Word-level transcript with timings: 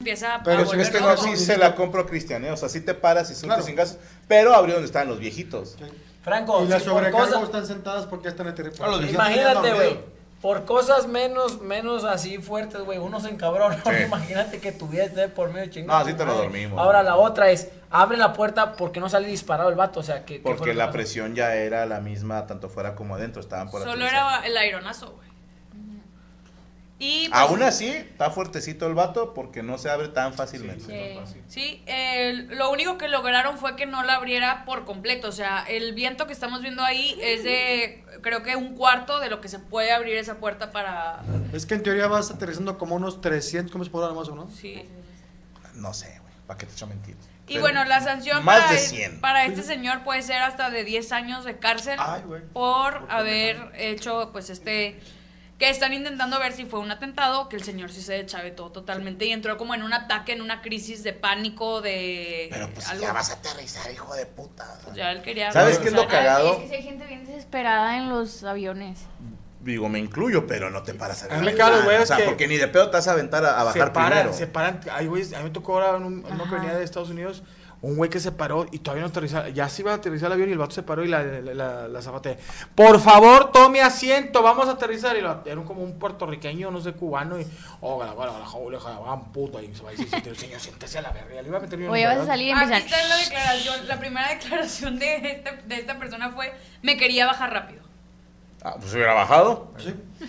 Empieza 0.00 0.36
a 0.36 0.42
Pero 0.44 0.60
si 0.60 0.66
volver 0.66 0.80
es 0.82 0.90
que 0.90 1.00
no, 1.00 1.16
sí 1.16 1.36
se 1.36 1.56
la 1.58 1.74
compro 1.74 2.02
a 2.02 2.06
Cristian, 2.06 2.44
¿eh? 2.44 2.52
O 2.52 2.56
sea, 2.56 2.68
sí 2.68 2.80
te 2.80 2.94
paras 2.94 3.32
y 3.32 3.34
son 3.34 3.50
sin 3.64 3.74
gastos, 3.74 3.98
pero 4.28 4.54
abrió 4.54 4.74
donde 4.74 4.86
estaban 4.86 5.08
los 5.08 5.18
viejitos. 5.18 5.76
Franco, 6.22 6.62
Y 6.64 6.68
las 6.68 6.82
si 6.84 6.88
por 6.88 6.98
sobrecargos 6.98 7.28
cosas- 7.30 7.42
están 7.44 7.66
sentadas 7.66 8.06
porque 8.06 8.28
están 8.28 8.46
en 8.46 8.54
No, 8.78 9.02
imagínate, 9.02 9.72
güey, 9.74 9.98
por 10.40 10.64
cosas 10.66 11.08
menos, 11.08 11.60
menos 11.62 12.04
así 12.04 12.38
fuertes, 12.38 12.82
güey, 12.82 12.98
uno 12.98 13.18
se 13.18 13.28
encabrona, 13.30 13.82
Sí. 13.82 13.90
imagínate 14.06 14.60
que 14.60 14.70
tu 14.70 14.86
vida 14.86 15.02
esté 15.04 15.28
por 15.28 15.50
medio 15.52 15.68
chingado. 15.68 15.98
No, 15.98 16.04
así 16.04 16.14
te 16.16 16.24
lo 16.24 16.34
dormimos. 16.34 16.78
Ahora 16.78 17.02
la 17.02 17.16
otra 17.16 17.50
es, 17.50 17.66
abre 17.90 18.16
la 18.18 18.32
puerta 18.34 18.74
porque 18.76 19.00
no 19.00 19.08
sale 19.08 19.26
disparado 19.26 19.68
el 19.68 19.74
vato, 19.74 19.98
o 19.98 20.02
sea, 20.04 20.24
que... 20.24 20.36
¿qué 20.36 20.42
fue 20.42 20.52
lo 20.52 20.56
Porque 20.58 20.70
que 20.70 20.76
la 20.76 20.84
pasó? 20.86 20.92
presión 20.92 21.34
ya 21.34 21.56
era 21.56 21.84
la 21.86 22.00
misma, 22.00 22.46
tanto 22.46 22.68
fuera 22.68 22.94
como 22.94 23.16
adentro, 23.16 23.40
estaban 23.40 23.68
por 23.68 23.80
Solo 23.80 23.94
aterrizar. 23.94 24.44
era 24.44 24.46
el 24.46 24.56
aeronazo, 24.56 25.10
güey. 25.10 25.27
Y 27.00 27.28
pues, 27.28 27.40
Aún 27.40 27.62
así, 27.62 27.86
está 27.88 28.30
fuertecito 28.30 28.86
el 28.88 28.94
vato 28.94 29.32
porque 29.32 29.62
no 29.62 29.78
se 29.78 29.88
abre 29.88 30.08
tan 30.08 30.34
fácilmente. 30.34 31.16
Sí, 31.46 31.84
lo 32.48 32.70
único 32.70 32.98
que 32.98 33.06
lograron 33.06 33.56
fue 33.56 33.76
que 33.76 33.86
no 33.86 34.02
la 34.02 34.14
abriera 34.14 34.64
por 34.64 34.84
completo. 34.84 35.28
O 35.28 35.32
sea, 35.32 35.64
el 35.68 35.92
viento 35.94 36.26
que 36.26 36.32
estamos 36.32 36.60
viendo 36.60 36.82
ahí 36.82 37.16
es 37.22 37.44
de, 37.44 38.04
creo 38.20 38.42
que 38.42 38.56
un 38.56 38.74
cuarto 38.74 39.20
de 39.20 39.30
lo 39.30 39.40
que 39.40 39.48
se 39.48 39.60
puede 39.60 39.92
abrir 39.92 40.16
esa 40.16 40.38
puerta 40.38 40.72
para... 40.72 41.22
Es 41.52 41.66
que 41.66 41.74
en 41.74 41.84
teoría 41.84 42.08
vas 42.08 42.32
aterrizando 42.32 42.78
como 42.78 42.96
unos 42.96 43.20
300 43.20 43.72
km 43.72 43.88
por 43.90 44.02
hora 44.02 44.14
más 44.14 44.28
o 44.28 44.32
menos. 44.34 44.52
Sí. 44.56 44.82
No 45.74 45.94
sé, 45.94 46.06
güey, 46.20 46.32
para 46.48 46.58
qué 46.58 46.66
te 46.66 46.72
echo 46.72 46.88
mentiras. 46.88 47.22
Y 47.46 47.52
Pero 47.52 47.60
bueno, 47.60 47.84
la 47.84 48.00
sanción 48.00 48.44
Más 48.44 48.58
para, 48.58 48.72
de 48.72 48.76
es- 48.76 48.88
100. 48.88 49.20
para 49.20 49.44
este 49.46 49.62
señor 49.62 50.02
puede 50.02 50.22
ser 50.22 50.42
hasta 50.42 50.68
de 50.68 50.82
10 50.82 51.12
años 51.12 51.44
de 51.44 51.58
cárcel 51.58 51.96
Ay, 51.98 52.22
por 52.52 53.06
haber 53.08 53.70
hecho, 53.76 54.30
pues, 54.32 54.50
este... 54.50 54.98
Que 55.58 55.70
están 55.70 55.92
intentando 55.92 56.38
ver 56.38 56.52
si 56.52 56.66
fue 56.66 56.78
un 56.78 56.90
atentado, 56.92 57.48
que 57.48 57.56
el 57.56 57.64
señor 57.64 57.90
sí 57.90 58.00
se 58.00 58.12
deschavetó 58.12 58.70
totalmente 58.70 59.24
y 59.24 59.32
entró 59.32 59.56
como 59.56 59.74
en 59.74 59.82
un 59.82 59.92
ataque, 59.92 60.32
en 60.32 60.40
una 60.40 60.62
crisis 60.62 61.02
de 61.02 61.12
pánico, 61.12 61.80
de... 61.80 62.46
Pero 62.50 62.70
pues 62.70 62.88
algo. 62.88 63.02
ya 63.02 63.12
vas 63.12 63.30
a 63.30 63.34
aterrizar, 63.34 63.90
hijo 63.90 64.14
de 64.14 64.26
puta. 64.26 64.78
Pues 64.84 64.94
ya 64.94 65.10
él 65.10 65.20
quería... 65.22 65.50
¿Sabes 65.50 65.78
qué 65.80 65.88
es 65.88 65.94
lo 65.94 66.06
cagado? 66.06 66.60
Es 66.62 66.70
que 66.70 66.76
hay 66.76 66.82
gente 66.84 67.06
bien 67.06 67.26
desesperada 67.26 67.96
en 67.96 68.08
los 68.08 68.44
aviones. 68.44 69.00
Digo, 69.60 69.88
me 69.88 69.98
incluyo, 69.98 70.46
pero 70.46 70.70
no 70.70 70.84
te 70.84 70.94
paras 70.94 71.24
a 71.24 71.34
A 71.34 71.38
mí 71.40 71.46
me 71.46 71.52
los 71.52 71.84
güeyes 71.84 72.02
O 72.04 72.06
sea, 72.06 72.18
que- 72.18 72.22
porque 72.24 72.46
ni 72.46 72.56
de 72.56 72.68
pedo 72.68 72.90
te 72.90 72.96
vas 72.96 73.08
a 73.08 73.12
aventar 73.12 73.44
a, 73.44 73.60
a 73.60 73.64
bajar 73.64 73.88
se 73.88 73.92
paran, 73.92 74.10
primero. 74.12 74.32
se 74.32 74.46
paran. 74.46 74.80
Ay, 74.92 75.06
güey, 75.08 75.34
a 75.34 75.38
mí 75.38 75.44
me 75.44 75.50
tocó 75.50 75.74
ahora 75.74 75.96
en 75.96 76.04
un, 76.04 76.24
uno 76.24 76.44
que 76.44 76.54
venía 76.54 76.74
de 76.76 76.84
Estados 76.84 77.10
Unidos, 77.10 77.42
un 77.80 77.96
güey 77.96 78.10
que 78.10 78.18
se 78.18 78.32
paró 78.32 78.66
y 78.72 78.80
todavía 78.80 79.02
no 79.02 79.08
aterrizaba. 79.08 79.48
Ya 79.50 79.68
se 79.68 79.82
iba 79.82 79.92
a 79.92 79.96
aterrizar 79.96 80.26
el 80.26 80.32
avión 80.32 80.48
y 80.48 80.52
el 80.52 80.58
vato 80.58 80.72
se 80.74 80.82
paró 80.82 81.04
y 81.04 81.08
la, 81.08 81.22
la, 81.22 81.54
la, 81.54 81.88
la 81.88 82.02
zapatea. 82.02 82.36
Por 82.74 83.00
favor, 83.00 83.52
tome 83.52 83.80
asiento, 83.80 84.42
vamos 84.42 84.68
a 84.68 84.72
aterrizar. 84.72 85.16
Y 85.16 85.20
lo, 85.20 85.42
era 85.44 85.62
como 85.62 85.82
un 85.82 85.98
puertorriqueño, 85.98 86.70
no 86.72 86.80
sé, 86.80 86.92
cubano. 86.92 87.40
Y, 87.40 87.46
oh, 87.80 88.02
la, 88.04 88.14
la, 88.14 88.26
la, 88.26 88.32
la, 88.38 88.78
la, 88.80 89.00
la, 89.16 89.20
puta. 89.32 89.62
Y 89.62 89.72
se 89.74 89.82
va 89.84 89.92
y 89.92 89.96
dice, 89.96 90.34
"Señor, 90.34 90.60
siéntese 90.60 90.98
a 90.98 91.02
la 91.02 91.10
verga. 91.12 91.40
Le 91.40 91.48
iba 91.48 91.58
a 91.58 91.60
meter 91.60 91.80
en 91.80 91.88
Oye, 91.88 92.04
vas 92.06 92.18
a 92.18 92.26
salir 92.26 92.48
y 92.48 92.50
Aquí 92.50 92.72
está 92.74 92.96
la 93.08 93.16
declaración, 93.16 93.86
la 93.88 93.98
primera 94.00 94.28
declaración 94.28 94.98
de, 94.98 95.16
este- 95.16 95.62
de 95.66 95.76
esta 95.76 95.98
persona 95.98 96.30
fue, 96.30 96.52
me 96.82 96.96
quería 96.96 97.26
bajar 97.26 97.52
rápido. 97.52 97.82
Ah, 98.62 98.74
pues 98.80 98.92
hubiera 98.92 99.14
bajado. 99.14 99.72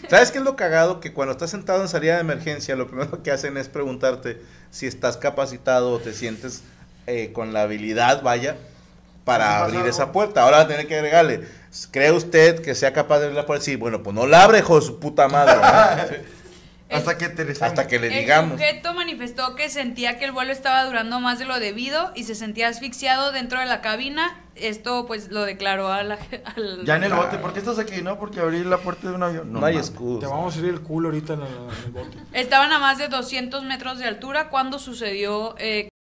¿Sabes 0.07 0.31
qué 0.31 0.37
es 0.37 0.43
lo 0.43 0.55
cagado? 0.55 0.99
Que 0.99 1.13
cuando 1.13 1.31
estás 1.31 1.49
sentado 1.49 1.81
en 1.81 1.87
salida 1.87 2.13
de 2.13 2.21
emergencia, 2.21 2.75
lo 2.75 2.85
primero 2.87 3.23
que 3.23 3.31
hacen 3.31 3.57
es 3.57 3.67
preguntarte 3.69 4.39
si 4.69 4.85
estás 4.85 5.17
capacitado 5.17 5.91
o 5.91 5.99
te 5.99 6.13
sientes 6.13 6.63
eh, 7.09 7.31
con 7.33 7.51
la 7.53 7.63
habilidad, 7.63 8.21
vaya, 8.23 8.55
para 9.25 9.59
abrir 9.59 9.77
algo. 9.79 9.89
esa 9.89 10.11
puerta. 10.11 10.43
Ahora 10.43 10.57
va 10.57 10.63
a 10.63 10.67
tener 10.67 10.87
que 10.87 10.95
agregarle, 10.95 11.41
¿cree 11.91 12.11
usted 12.11 12.61
que 12.61 12.75
sea 12.75 12.93
capaz 12.93 13.19
de 13.19 13.25
abrir 13.25 13.37
la 13.37 13.45
puerta? 13.45 13.65
Sí, 13.65 13.75
bueno, 13.75 14.01
pues 14.03 14.15
no 14.15 14.25
la 14.27 14.43
abre, 14.43 14.59
hijo 14.59 14.79
de 14.79 14.85
su 14.85 14.99
puta 14.99 15.27
madre. 15.27 15.55
¿no? 15.55 16.39
Hasta 16.91 17.19
que 17.19 17.29
te 17.29 17.43
Hasta 17.63 17.85
que 17.87 17.99
le 17.99 18.07
El 18.07 18.13
digamos. 18.21 18.53
sujeto 18.53 18.95
manifestó 18.95 19.53
que 19.55 19.69
sentía 19.69 20.17
que 20.17 20.25
el 20.25 20.31
vuelo 20.31 20.51
estaba 20.51 20.83
durando 20.85 21.19
más 21.19 21.37
de 21.37 21.45
lo 21.45 21.59
debido 21.59 22.11
y 22.15 22.23
se 22.23 22.33
sentía 22.33 22.67
asfixiado 22.67 23.31
dentro 23.31 23.59
de 23.59 23.67
la 23.67 23.81
cabina. 23.81 24.41
Esto 24.55 25.05
pues 25.05 25.29
lo 25.29 25.45
declaró 25.45 25.89
a 25.93 26.01
la... 26.01 26.17
al- 26.55 26.83
Ya 26.85 26.95
en 26.95 27.03
el 27.03 27.13
bote, 27.13 27.37
¿por 27.37 27.53
qué 27.53 27.59
estás 27.59 27.77
aquí? 27.77 28.01
No, 28.01 28.17
porque 28.17 28.39
abrí 28.39 28.63
la 28.63 28.77
puerta 28.79 29.07
de 29.07 29.13
un 29.13 29.21
avión. 29.21 29.53
No, 29.53 29.63
hay 29.63 29.75
mames. 29.75 29.89
escudos. 29.91 30.19
Te 30.21 30.25
vamos 30.25 30.55
a 30.55 30.59
ir 30.59 30.65
el 30.65 30.81
culo 30.81 31.09
ahorita 31.09 31.33
en 31.33 31.41
el, 31.43 31.47
en 31.47 31.83
el 31.85 31.91
bote. 31.91 32.17
Estaban 32.33 32.71
a 32.71 32.79
más 32.79 32.97
de 32.97 33.07
200 33.07 33.63
metros 33.65 33.99
de 33.99 34.05
altura 34.05 34.49
cuando 34.49 34.79
sucedió 34.79 35.53
eh, 35.59 35.89